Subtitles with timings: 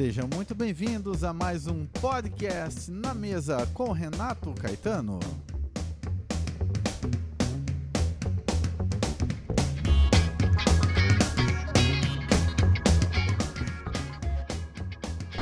[0.00, 5.20] Sejam muito bem-vindos a mais um podcast na mesa com Renato Caetano.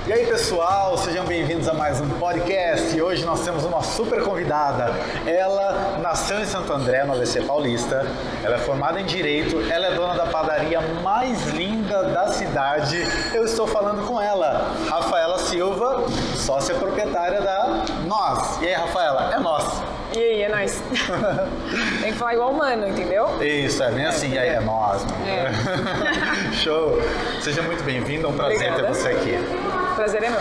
[0.08, 2.96] E aí pessoal, sejam bem-vindos a mais um podcast.
[2.96, 4.90] E hoje nós temos uma super convidada.
[5.26, 8.06] Ela nasceu em Santo André, no ABC Paulista.
[8.42, 9.60] Ela é formada em Direito.
[9.70, 13.06] Ela é dona da padaria mais linda da cidade.
[13.34, 18.62] Eu estou falando com ela, Rafaela Silva, sócia proprietária da Nós.
[18.62, 19.34] E aí, Rafaela?
[19.34, 19.82] É Nós.
[20.16, 20.82] E aí, é nóis.
[22.00, 23.26] Tem que falar igual humano, entendeu?
[23.42, 24.32] Isso, é bem assim.
[24.32, 25.02] E aí, é Nós.
[25.26, 25.52] É.
[26.56, 26.98] Show.
[27.42, 28.26] Seja muito bem-vindo.
[28.26, 28.82] É um prazer Obrigada.
[28.82, 29.87] ter você aqui.
[29.98, 30.38] Prazer é meu.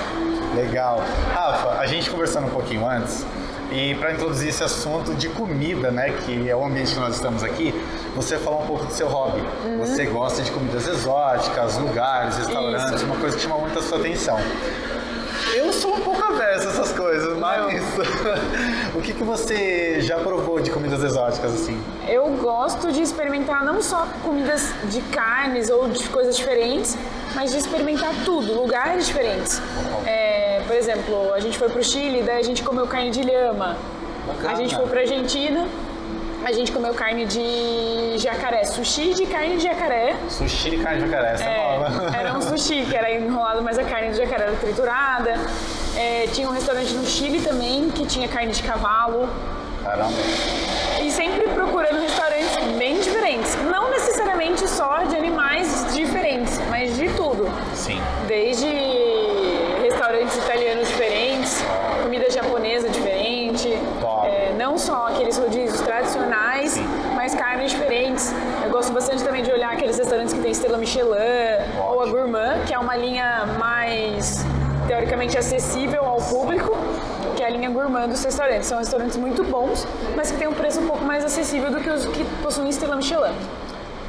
[0.56, 1.04] Legal.
[1.34, 3.26] Rafa, a gente conversando um pouquinho antes,
[3.72, 7.44] e para introduzir esse assunto de comida, né, que é o ambiente que nós estamos
[7.44, 7.74] aqui,
[8.16, 9.42] você falou um pouco do seu hobby.
[9.66, 9.80] Uhum.
[9.80, 13.06] Você gosta de comidas exóticas, lugares, restaurantes, Isso.
[13.06, 14.38] uma coisa que chama muito a sua atenção.
[15.56, 17.84] Eu sou um pouco averso a essas coisas, mas
[18.96, 21.82] o que, que você já provou de comidas exóticas assim?
[22.08, 26.98] Eu gosto de experimentar não só comidas de carnes ou de coisas diferentes,
[27.36, 29.62] mas de experimentar tudo, lugares diferentes.
[30.06, 33.78] É, por exemplo, a gente foi pro Chile, daí a gente comeu carne de lhama.
[34.28, 34.52] Bacana.
[34.52, 35.68] A gente foi pra Argentina,
[36.48, 40.16] a gente comeu carne de jacaré, sushi de carne de jacaré.
[40.30, 42.12] Sushi de carne de jacaré, essa é, É, nova.
[42.18, 45.34] era um sushi que era enrolado, mas a carne do jacaré era triturada.
[45.98, 49.28] É, tinha um restaurante no Chile também que tinha carne de cavalo.
[49.84, 50.14] Caramba.
[51.02, 53.58] E sempre procurando restaurantes bem diferentes.
[53.70, 57.46] Não necessariamente só de animais diferentes, mas de tudo.
[57.74, 58.02] Sim.
[58.26, 58.68] Desde
[59.82, 61.62] restaurantes italianos diferentes,
[62.04, 64.28] comida japonesa diferente, Top.
[64.28, 66.88] é, não só aqueles rodízios tradicionais, Sim.
[67.16, 67.34] mas
[68.18, 68.34] carnes diferentes.
[68.64, 71.10] Eu gosto bastante também de olhar aqueles restaurantes que tem estrela Michelin
[71.78, 72.18] ou a Ótimo.
[72.18, 74.44] Gourmand, que é uma linha mais
[74.88, 76.76] teoricamente acessível ao público,
[77.36, 78.68] que é a linha Gourmand dos restaurantes.
[78.68, 79.86] São restaurantes muito bons,
[80.16, 82.96] mas que tem um preço um pouco mais acessível do que os que possuem estrela
[82.96, 83.36] Michelin.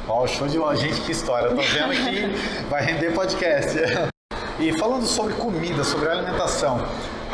[0.07, 0.75] Ó, show de bola.
[0.75, 1.47] Gente, que história.
[1.47, 3.77] Eu tô vendo que vai render podcast.
[4.59, 6.81] E falando sobre comida, sobre alimentação,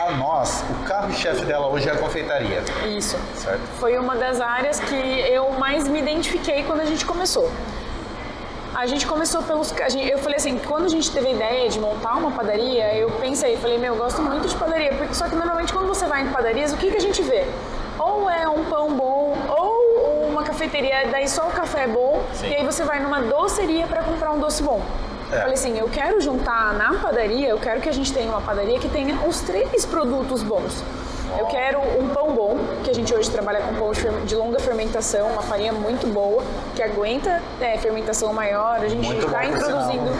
[0.05, 3.17] a nós, o carro-chefe dela hoje é a confeitaria, Isso.
[3.35, 3.61] certo?
[3.79, 7.49] Foi uma das áreas que eu mais me identifiquei quando a gente começou.
[8.73, 9.73] A gente começou pelos.
[9.89, 13.09] gente- eu falei assim, quando a gente teve a ideia de montar uma padaria, eu
[13.11, 16.23] pensei, falei, meu, eu gosto muito de padaria, porque só que normalmente quando você vai
[16.23, 17.45] em padarias, o que, que a gente vê?
[17.97, 22.49] Ou é um pão bom, ou uma cafeteria, daí só o café é bom, Sim.
[22.49, 24.81] e aí você vai numa doceria para comprar um doce bom.
[25.31, 25.39] É.
[25.39, 28.79] Falei assim, eu quero juntar na padaria, eu quero que a gente tenha uma padaria
[28.79, 30.83] que tenha os três produtos bons.
[31.37, 33.91] Eu quero um pão bom, que a gente hoje trabalha com pão
[34.25, 36.43] de longa fermentação, uma farinha muito boa,
[36.75, 38.79] que aguenta é, fermentação maior.
[38.81, 40.11] A gente está introduzindo,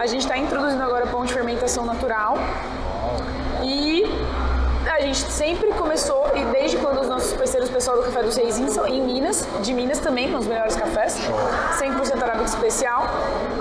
[0.00, 2.36] a gente está introduzindo agora pão de fermentação natural.
[3.62, 4.04] E
[4.90, 8.36] a gente sempre começou, e desde quando os nossos parceiros, o pessoal do Café dos
[8.36, 11.16] Reis em, Minas, de Minas também, com os melhores cafés,
[11.78, 13.04] 100% arábica especial,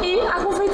[0.02, 0.71] e a confeitaria.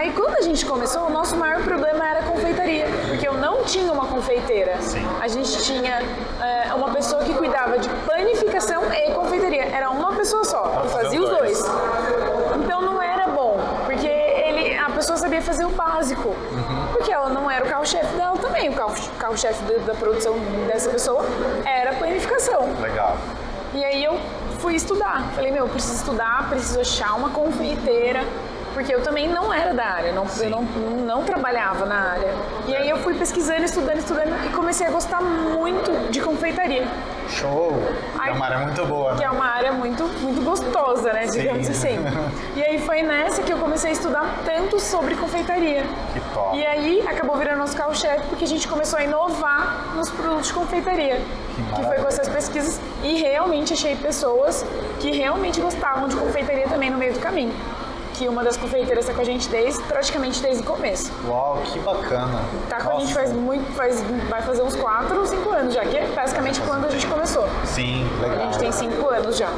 [0.00, 3.64] Aí quando a gente começou, o nosso maior problema era a confeitaria, porque eu não
[3.64, 4.80] tinha uma confeiteira.
[4.80, 5.06] Sim.
[5.20, 5.98] A gente tinha
[6.40, 9.64] é, uma pessoa que cuidava de panificação e confeitaria.
[9.66, 11.62] Era uma pessoa só, que fazia os dois.
[12.64, 16.34] Então não era bom, porque ele, a pessoa sabia fazer o básico.
[16.94, 18.70] Porque ela não era o carro-chefe dela também.
[18.70, 20.34] O carro- carro-chefe da, da produção
[20.66, 21.22] dessa pessoa
[21.66, 22.70] era a planificação.
[22.80, 23.18] Legal.
[23.74, 24.18] E aí eu
[24.60, 25.30] fui estudar.
[25.34, 28.24] Falei, meu, eu preciso estudar, preciso achar uma confeiteira.
[28.72, 32.32] Porque eu também não era da área, não, eu não, não trabalhava na área.
[32.66, 36.86] E aí eu fui pesquisando, estudando, estudando e comecei a gostar muito de confeitaria.
[37.28, 37.82] Show.
[38.14, 39.26] É Ai, uma área muito boa, Que né?
[39.26, 41.26] é uma área muito, muito gostosa, né?
[41.26, 41.72] Digamos Sim.
[41.72, 41.98] assim.
[42.56, 45.84] E aí foi nessa que eu comecei a estudar tanto sobre confeitaria.
[46.12, 46.56] Que top.
[46.56, 50.52] E aí acabou virando nosso carro-chefe porque a gente começou a inovar nos produtos de
[50.52, 51.20] confeitaria.
[51.56, 52.80] Que Que foi com essas pesquisas.
[53.02, 54.64] E realmente achei pessoas
[54.98, 57.52] que realmente gostavam de confeitaria também no meio do caminho.
[58.20, 61.10] Que uma das confeiteiras está com a gente desde, praticamente desde o começo.
[61.26, 62.42] Uau, que bacana.
[62.68, 63.14] Tá com a gente Nossa.
[63.14, 66.84] faz muito, faz, vai fazer uns 4 ou 5 anos já, que é basicamente quando
[66.84, 67.48] a gente começou.
[67.64, 68.44] Sim, A legal.
[68.44, 69.48] gente tem 5 anos já.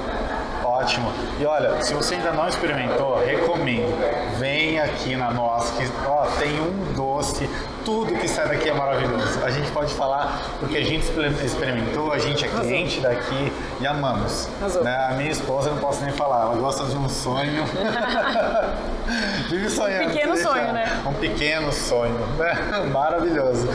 [0.82, 1.12] Ótimo.
[1.38, 3.92] E olha, se você ainda não experimentou, recomendo.
[4.38, 7.48] Vem aqui na nossa, que ó, tem um doce,
[7.84, 9.44] tudo que sai daqui é maravilhoso.
[9.44, 13.86] A gente pode falar porque a gente exper- experimentou, a gente é cliente daqui e
[13.86, 14.48] amamos.
[14.82, 15.06] Né?
[15.10, 17.64] A minha esposa eu não posso nem falar, ela gosta de um sonho.
[19.48, 20.04] Vive sonhando.
[20.04, 21.02] Um pequeno sonho, né?
[21.06, 22.54] Um pequeno sonho, né?
[22.92, 23.68] Maravilhoso.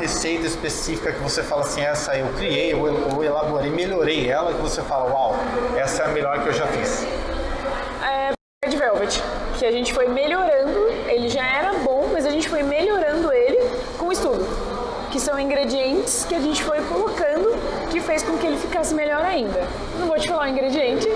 [0.00, 4.80] Receita específica que você fala assim, essa eu criei, ou elaborei, melhorei ela, que você
[4.82, 5.36] fala, uau,
[5.76, 7.04] essa é a melhor que eu já fiz?
[8.02, 8.32] É
[8.64, 9.22] Red Velvet,
[9.58, 13.58] que a gente foi melhorando, ele já era bom, mas a gente foi melhorando ele
[13.98, 14.46] com estudo.
[15.10, 17.50] Que são ingredientes que a gente foi colocando
[17.90, 19.60] que fez com que ele ficasse melhor ainda.
[19.98, 21.08] Não vou te falar o ingrediente,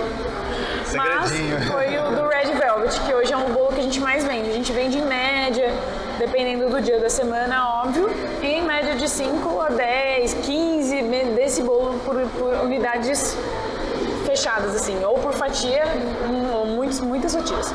[0.95, 1.73] mas Segredinho.
[1.73, 4.51] foi o do Red Velvet, que hoje é um bolo que a gente mais vende.
[4.51, 5.73] A gente vende em média,
[6.27, 8.09] dependendo do dia da semana, óbvio,
[8.43, 13.37] em média de 5 a 10, 15 me- desse bolo por, por unidades
[14.25, 15.83] fechadas, assim, ou por fatia,
[16.57, 17.75] ou muitos, muitas fatias.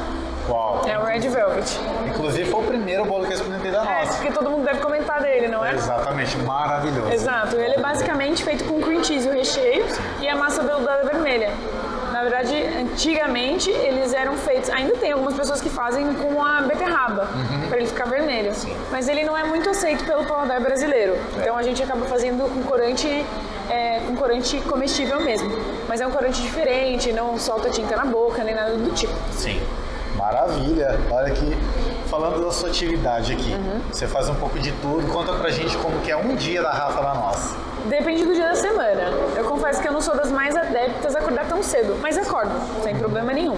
[0.50, 0.81] Uau.
[0.88, 1.80] É o Red Velvet.
[2.07, 4.13] Inclusive foi o primeiro bolo que eu experimentei da É, nossa.
[4.18, 5.75] porque todo mundo deve comentar dele, não é?
[5.75, 7.12] Exatamente, maravilhoso.
[7.13, 9.86] Exato, ele é basicamente feito com cream cheese, o recheio,
[10.19, 11.52] e a massa veluda vermelha.
[12.19, 17.30] Na verdade, antigamente eles eram feitos, ainda tem algumas pessoas que fazem com a beterraba,
[17.69, 18.51] para ele ficar vermelho.
[18.92, 21.16] Mas ele não é muito aceito pelo paladar brasileiro.
[21.38, 23.07] Então a gente acaba fazendo com corante,
[23.69, 25.50] é, com corante comestível mesmo.
[25.88, 29.13] Mas é um corante diferente, não solta tinta na boca, nem nada do tipo.
[29.31, 29.62] Sim.
[30.18, 31.00] Maravilha.
[31.10, 31.57] Olha aqui,
[32.09, 33.53] falando da sua atividade aqui.
[33.53, 33.81] Uhum.
[33.91, 35.07] Você faz um pouco de tudo.
[35.11, 37.56] Conta pra gente como que é um dia da Rafa da nossa.
[37.85, 39.03] Depende do dia da semana.
[39.38, 42.51] Eu confesso que eu não sou das mais adeptas a acordar tão cedo, mas acordo,
[42.83, 43.57] sem problema nenhum.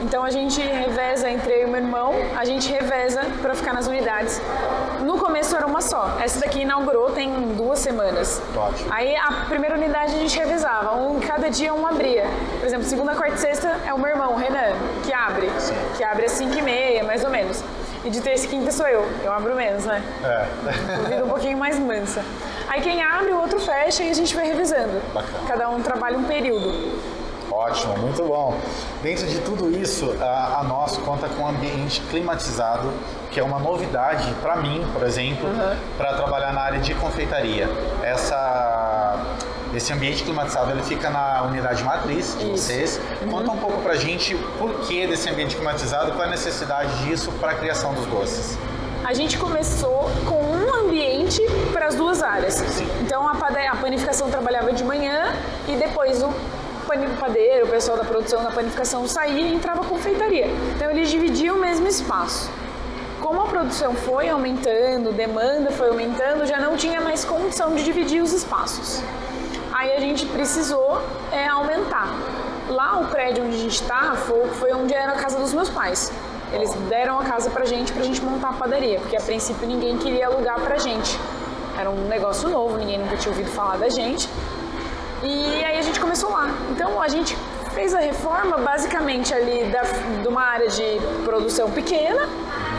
[0.00, 3.86] Então a gente reveza entre eu e meu irmão, a gente reveza para ficar nas
[3.86, 4.40] unidades.
[5.00, 6.16] No começo era uma só.
[6.22, 8.42] Essa daqui inaugurou tem duas semanas.
[8.56, 8.92] Ótimo.
[8.92, 12.26] Aí a primeira unidade a gente revezava, um cada dia um abria.
[12.58, 14.74] Por exemplo, segunda, quarta e sexta é o meu irmão, o Renan,
[15.04, 15.48] que abre.
[15.96, 17.62] Que abre às 5 e meia, mais ou menos.
[18.04, 19.08] E de terça e quinta sou eu.
[19.24, 20.02] Eu abro menos, né?
[20.22, 21.08] É.
[21.08, 22.22] vida um pouquinho mais mansa.
[22.68, 25.00] Aí quem abre, o outro fecha e a gente vai revisando.
[25.14, 25.38] Bacana.
[25.48, 27.00] Cada um trabalha um período.
[27.54, 28.58] Ótimo, muito bom.
[29.00, 32.92] Dentro de tudo isso, a, a nós conta com um ambiente climatizado,
[33.30, 35.48] que é uma novidade para mim, por exemplo,
[35.96, 37.68] para trabalhar na área de confeitaria.
[38.02, 39.24] Essa,
[39.72, 42.64] esse ambiente climatizado ele fica na unidade matriz de Isso.
[42.66, 43.00] vocês.
[43.30, 47.30] Conta um pouco pra gente o porquê desse ambiente climatizado, qual é a necessidade disso
[47.40, 48.58] para a criação dos doces.
[49.04, 51.40] A gente começou com um ambiente
[51.72, 52.60] para as duas áreas.
[53.02, 55.34] Então a, pade- a panificação trabalhava de manhã
[55.68, 56.32] e depois o
[56.84, 60.46] pani- padeiro, o pessoal da produção da panificação saía e entrava a confeitaria.
[60.74, 62.50] Então eles dividiam o mesmo espaço.
[63.20, 68.22] Como a produção foi aumentando, demanda foi aumentando, já não tinha mais condição de dividir
[68.22, 69.02] os espaços.
[69.72, 71.00] Aí a gente precisou
[71.32, 72.08] é, aumentar.
[72.68, 75.68] Lá o prédio onde a gente está foi, foi onde era a casa dos meus
[75.68, 76.12] pais.
[76.52, 79.96] Eles deram a casa pra gente, pra gente montar a padaria, porque a princípio ninguém
[79.98, 81.18] queria alugar pra gente.
[81.78, 84.28] Era um negócio novo, ninguém nunca tinha ouvido falar da gente.
[85.24, 86.50] E aí a gente começou lá.
[86.70, 87.34] Então a gente
[87.72, 92.28] fez a reforma basicamente ali da, de uma área de produção pequena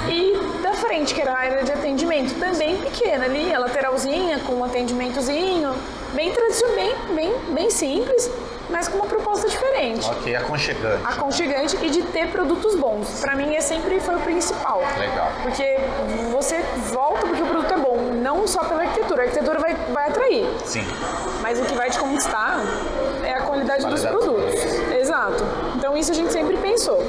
[0.07, 4.53] e da frente, que era a área de atendimento, também pequena ali, a lateralzinha, com
[4.53, 5.73] um atendimentozinho,
[6.13, 7.33] bem tradicional, bem, bem,
[7.65, 8.29] bem simples,
[8.69, 10.07] mas com uma proposta diferente.
[10.09, 11.03] Ok, aconchegante.
[11.03, 13.19] Aconchegante e de ter produtos bons.
[13.21, 14.81] Pra mim, esse sempre foi o principal.
[14.99, 15.31] Legal.
[15.41, 15.77] Porque
[16.31, 19.23] você volta porque o produto é bom, não só pela arquitetura.
[19.23, 20.47] A arquitetura vai, vai atrair.
[20.63, 20.85] Sim.
[21.41, 22.59] Mas o que vai te conquistar
[23.23, 24.95] é a qualidade dos Qualidade dos produtos.
[24.95, 25.43] Exato.
[25.75, 26.99] Então isso a gente sempre pensou.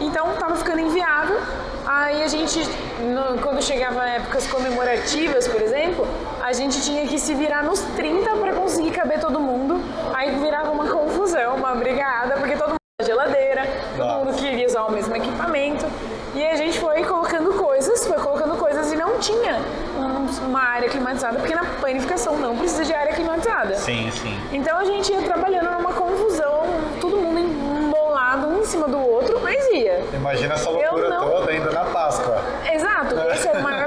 [0.00, 1.38] Então tava ficando inviável.
[1.86, 2.60] Aí a gente,
[3.00, 6.06] no- quando chegava épocas comemorativas, por exemplo,
[6.50, 9.80] a gente tinha que se virar nos 30 para conseguir caber todo mundo.
[10.12, 13.62] Aí virava uma confusão, uma brigada, porque todo mundo tinha geladeira,
[13.96, 15.86] todo mundo queria usar o mesmo equipamento.
[16.34, 19.60] E a gente foi colocando coisas, foi colocando coisas e não tinha
[19.96, 23.76] um- uma área climatizada, porque na panificação não precisa de área climatizada.
[23.76, 24.36] Sim, sim.
[24.52, 26.62] Então a gente ia trabalhando numa confusão,
[27.00, 30.02] todo mundo embolado um em cima do outro, mas ia.
[30.14, 32.42] Imagina essa loucura não- toda ainda na Páscoa.
[32.72, 33.70] Exato, maior problema.
[33.70, 33.79] Aham.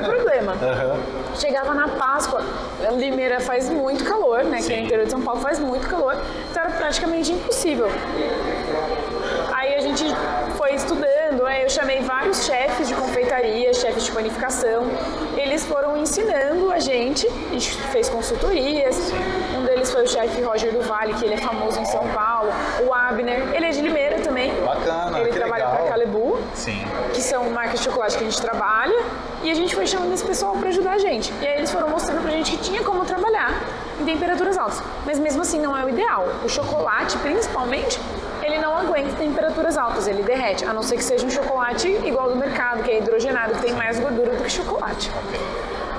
[1.35, 2.43] Chegava na Páscoa,
[2.97, 4.57] Limeira faz muito calor, né?
[4.57, 4.77] Que Sim.
[4.77, 6.15] no interior de São Paulo faz muito calor,
[6.49, 7.87] então era praticamente impossível.
[9.53, 10.05] Aí a gente
[10.57, 14.83] foi estudando, eu chamei vários chefes de confeitaria, chefes de panificação.
[15.37, 19.11] Eles foram ensinando a gente, a gente fez consultorias.
[19.57, 22.51] Um deles foi o chefe Roger do Vale, que ele é famoso em São Paulo.
[22.85, 24.51] O Abner, ele é de Limeira também.
[24.63, 25.62] Bacana, Ele trabalha
[26.63, 26.82] Sim.
[27.13, 28.98] que são marcas de chocolate que a gente trabalha,
[29.43, 31.34] e a gente foi chamando esse pessoal para ajudar a gente.
[31.41, 33.51] E aí eles foram mostrando pra gente que tinha como trabalhar
[34.00, 34.82] em temperaturas altas.
[35.05, 36.25] Mas mesmo assim não é o ideal.
[36.46, 38.00] O chocolate, principalmente,
[38.41, 42.29] ele não aguenta temperaturas altas, ele derrete, a não ser que seja um chocolate igual
[42.29, 45.12] do mercado, que é hidrogenado, que tem mais gordura do que chocolate.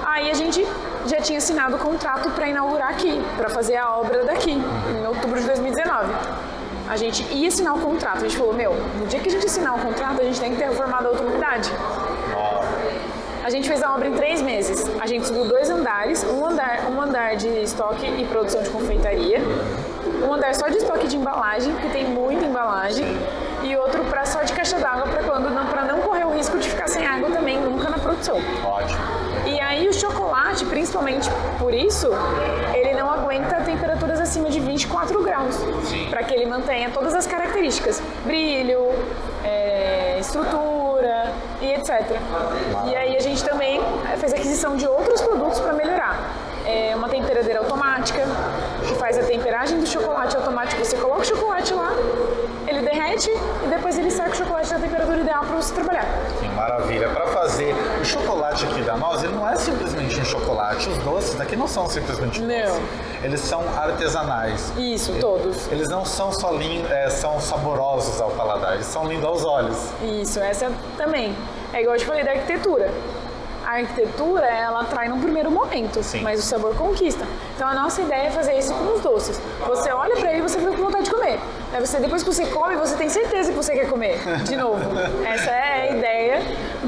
[0.07, 0.67] Aí a gente
[1.07, 5.41] já tinha assinado o contrato para inaugurar aqui, para fazer a obra daqui, em outubro
[5.41, 6.13] de 2019.
[6.89, 9.47] A gente ia assinar o contrato, a gente falou, meu, no dia que a gente
[9.47, 11.71] assinar o contrato, a gente tem que ter reformado a outra unidade.
[13.43, 14.87] A gente fez a obra em três meses.
[15.01, 19.41] A gente subiu dois andares, um andar, um andar de estoque e produção de confeitaria,
[20.27, 23.05] um andar só de estoque de embalagem, porque tem muita embalagem,
[23.63, 26.69] e outro para só de caixa d'água para quando para não correr o risco de
[26.69, 28.37] ficar sem água também nunca na produção.
[28.65, 29.34] Ótimo.
[29.75, 31.29] E aí o chocolate, principalmente
[31.59, 32.09] por isso,
[32.75, 35.57] ele não aguenta temperaturas acima de 24 graus,
[36.09, 38.93] para que ele mantenha todas as características, brilho,
[39.43, 41.91] é, estrutura e etc.
[42.87, 43.81] E aí a gente também
[44.19, 46.21] fez aquisição de outros produtos para melhorar.
[46.65, 48.23] É uma temperadeira automática,
[48.87, 50.85] que faz a temperagem do chocolate automático.
[50.85, 51.91] Você coloca o chocolate lá,
[52.69, 53.29] ele derrete
[53.65, 56.07] e depois ele seca o chocolate na temperatura ideal para você trabalhar.
[56.39, 57.09] Sim, maravilha.
[57.09, 57.75] Para fazer
[58.05, 60.89] o chocolate aqui da nós, ele não é simplesmente um chocolate.
[60.91, 62.49] Os doces daqui não são simplesmente Não.
[62.49, 62.83] doces.
[63.23, 64.71] Eles são artesanais.
[64.77, 65.67] Isso, todos.
[65.73, 69.79] Eles não são só lin- é, são saborosos ao paladar, eles são lindos aos olhos.
[70.03, 71.35] Isso, essa também.
[71.73, 72.93] É igual eu te falei da arquitetura.
[73.67, 76.21] A arquitetura, ela atrai num primeiro momento, Sim.
[76.21, 77.25] mas o sabor conquista.
[77.55, 79.41] Então a nossa ideia é fazer isso com os doces.
[79.67, 81.39] Você olha pra ele e você fica com vontade de comer.
[81.73, 84.81] Aí você, depois que você come, você tem certeza que você quer comer de novo.
[85.25, 86.43] Essa é a ideia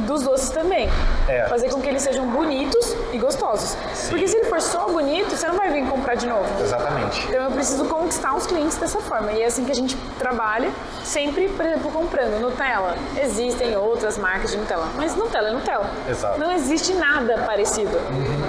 [0.06, 0.88] dos doces também.
[1.28, 1.46] É.
[1.48, 3.76] Fazer com que eles sejam bonitos e gostosos.
[4.08, 6.46] Porque se ele for só bonito, você não vai vir comprar de novo.
[6.60, 7.26] Exatamente.
[7.26, 9.32] Então eu preciso conquistar os clientes dessa forma.
[9.32, 10.70] E é assim que a gente trabalha,
[11.04, 12.96] sempre, por exemplo, comprando Nutella.
[13.20, 15.90] Existem outras marcas de Nutella, mas Nutella é Nutella.
[16.08, 16.38] Exato.
[16.38, 17.96] Não existe nada parecido.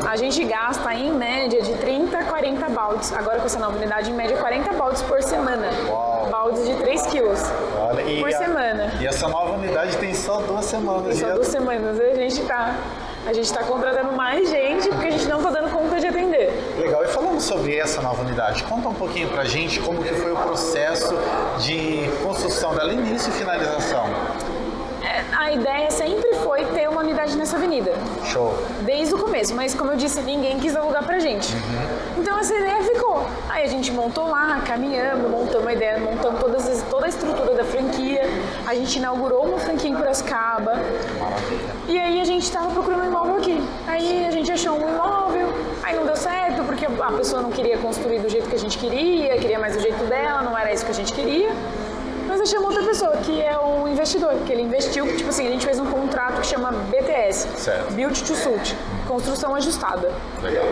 [0.07, 3.11] A gente gasta em média de 30 a 40 baldes.
[3.13, 5.67] Agora com essa nova unidade, em média 40 baldes por semana.
[5.89, 6.27] Uau.
[6.29, 7.41] Baldes de 3 quilos.
[7.79, 8.93] Olha, Por a- semana.
[8.99, 11.17] E essa nova unidade tem só duas semanas.
[11.17, 11.99] Só já- duas semanas.
[11.99, 12.75] A gente tá.
[13.25, 16.49] A gente tá contratando mais gente porque a gente não tá dando conta de atender.
[16.79, 20.31] Legal, e falando sobre essa nova unidade, conta um pouquinho pra gente como que foi
[20.31, 21.13] o processo
[21.59, 24.05] de construção dela, início e finalização.
[25.39, 27.91] A ideia sempre foi ter uma unidade nessa avenida.
[28.25, 28.53] Show.
[28.81, 31.53] desde o começo, mas como eu disse, ninguém quis alugar pra gente.
[32.17, 33.23] Então essa ideia ficou.
[33.47, 37.53] Aí a gente montou lá, caminhamos, montamos a ideia, montamos todas as- toda a estrutura
[37.53, 38.23] da franquia.
[38.65, 40.73] A gente inaugurou uma franquia em Piracicaba.
[41.19, 41.69] Maravilha.
[41.87, 43.61] E aí a gente tava procurando um imóvel aqui.
[43.87, 45.47] Aí a gente achou um imóvel,
[45.83, 48.77] aí não deu certo, porque a pessoa não queria construir do jeito que a gente
[48.77, 51.51] queria, queria mais do jeito dela, não era isso que a gente queria.
[52.37, 55.65] Mas achamos outra pessoa, que é um investidor, que ele investiu, tipo assim, a gente
[55.65, 57.93] fez um contrato que chama BTS, Certo.
[57.93, 58.75] Build to Suit,
[59.07, 60.11] construção ajustada.
[60.43, 60.63] Legal.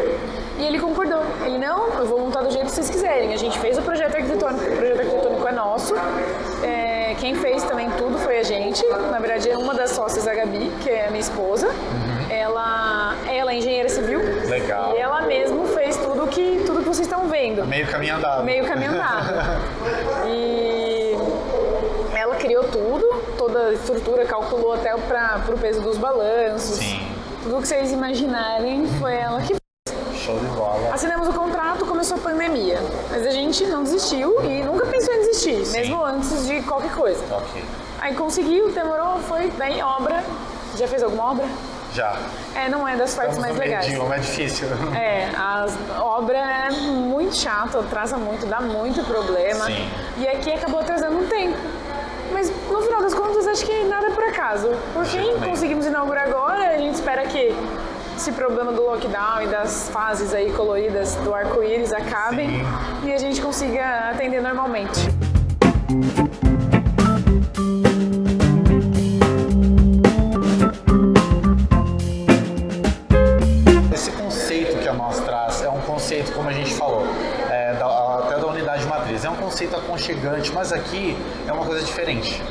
[0.59, 1.23] E ele concordou.
[1.43, 3.33] Ele, não, eu vou montar do jeito que vocês quiserem.
[3.33, 5.95] A gente fez o projeto arquitetônico, o projeto arquitetônico é nosso.
[6.63, 8.85] É, quem fez também tudo foi a gente.
[9.11, 11.67] Na verdade, é uma das sócias, a Gabi, que é a minha esposa.
[12.29, 14.19] Ela, ela é engenheira civil.
[14.47, 14.95] Legal.
[14.95, 17.65] E ela mesmo fez tudo que, tudo que vocês estão vendo.
[17.65, 18.43] Meio caminho andado.
[18.43, 19.33] Meio caminho andado.
[20.27, 20.84] E
[22.45, 26.77] criou tudo, toda a estrutura, calculou até para o peso dos balanços.
[26.77, 27.01] Sim.
[27.41, 29.55] Tudo que vocês imaginarem foi ela que
[30.15, 30.93] Show de bola.
[30.93, 32.79] Assinamos o contrato, começou a pandemia.
[33.11, 37.23] Mas a gente não desistiu e nunca pensou em desistir, mesmo antes de qualquer coisa.
[37.31, 37.63] Ok.
[37.99, 40.23] Aí conseguiu, demorou, foi, daí obra.
[40.77, 41.45] Já fez alguma obra?
[41.93, 42.17] Já.
[42.55, 43.85] É, não é das partes Estamos mais legais.
[43.85, 44.67] de uma, é difícil.
[44.95, 45.67] É, a
[46.03, 49.65] obra é muito chata, atrasa muito, dá muito problema.
[49.65, 49.89] Sim.
[50.17, 51.57] E aqui acabou atrasando um tempo.
[52.31, 54.69] Mas no final das contas, acho que nada é por acaso.
[54.93, 57.53] Por fim, conseguimos inaugurar agora, a gente espera que
[58.15, 62.61] esse problema do lockdown e das fases aí coloridas do arco-íris acabem
[63.03, 65.09] e a gente consiga atender normalmente.
[80.55, 82.41] Mas aqui é uma coisa diferente.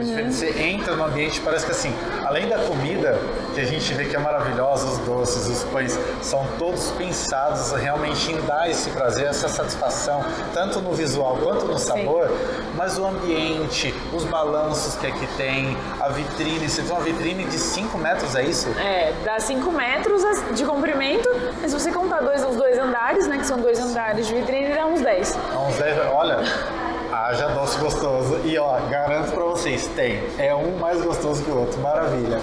[0.00, 0.34] Diferente.
[0.34, 3.18] Você entra no ambiente, parece que assim, além da comida,
[3.54, 8.32] que a gente vê que é maravilhosa, os doces, os pães, são todos pensados realmente
[8.32, 12.30] em dar esse prazer, essa satisfação, tanto no visual quanto no sabor,
[12.74, 17.58] mas o ambiente, os balanços que aqui tem, a vitrine, você tem uma vitrine de
[17.58, 18.70] 5 metros, é isso?
[18.78, 20.22] É, dá 5 metros
[20.54, 21.28] de comprimento,
[21.60, 24.74] mas se você contar dois, os dois andares, né, que são dois andares de vitrine,
[24.74, 25.36] dá uns 10.
[25.36, 26.38] É uns 10, olha,
[27.12, 28.40] haja doce gostoso.
[28.44, 30.20] E ó, garanto pra vocês, tem.
[30.38, 31.80] É um mais gostoso que o outro.
[31.80, 32.40] Maravilha.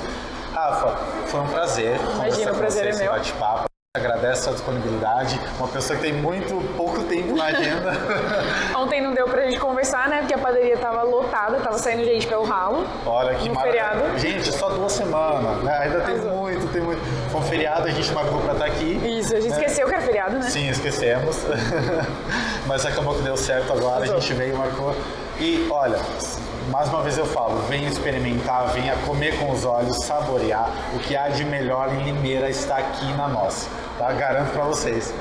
[0.54, 0.98] Rafa,
[1.28, 3.12] foi um prazer conversar o prazer é meu.
[3.12, 3.69] bate-papo.
[3.98, 5.41] Agradeço a sua disponibilidade.
[5.58, 7.91] Uma pessoa que tem muito pouco tempo na agenda.
[8.77, 12.27] Ontem não deu pra gente conversar, né, porque a padaria tava lotada, tava saindo gente
[12.27, 12.86] pelo ralo.
[13.03, 13.84] Olha que maravilha.
[13.89, 14.19] feriado.
[14.19, 15.75] Gente, só duas semanas, né?
[15.79, 16.36] Ainda tem Arrasou.
[16.38, 17.01] muito, tem muito.
[17.31, 18.93] Foi um feriado, a gente marcou pra estar aqui.
[19.19, 20.48] Isso, a gente esqueceu que era feriado, né?
[20.51, 21.38] Sim, esquecemos.
[22.67, 24.22] Mas acabou que deu certo agora, a Arrasou.
[24.22, 24.96] gente veio e marcou.
[25.39, 25.98] E olha,
[26.70, 30.70] mais uma vez eu falo, venha experimentar, venha comer com os olhos, saborear.
[30.94, 33.70] O que há de melhor em Limeira está aqui na nossa.
[33.98, 34.12] Tá?
[34.14, 35.14] Garanto para vocês.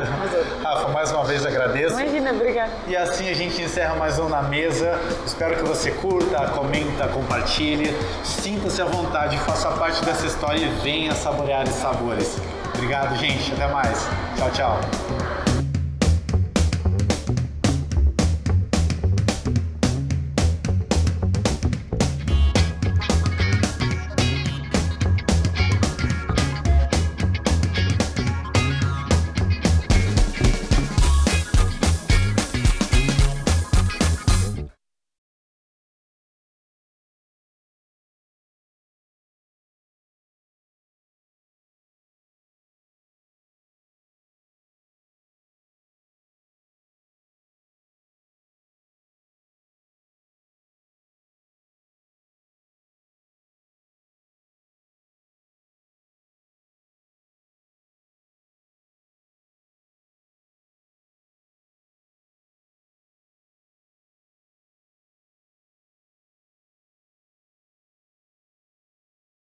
[0.62, 1.99] Rafa, mais uma vez agradeço.
[2.00, 2.71] Imagina, obrigada.
[2.87, 4.99] E assim a gente encerra mais um na mesa.
[5.26, 7.97] Espero que você curta, comenta, compartilhe.
[8.23, 12.38] Sinta-se à vontade, faça parte dessa história e venha saborear os sabores.
[12.75, 13.52] Obrigado, gente.
[13.52, 14.09] Até mais.
[14.37, 15.38] Tchau, tchau.